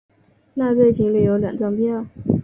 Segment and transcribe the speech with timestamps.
[0.55, 2.07] 那对情侣有两张票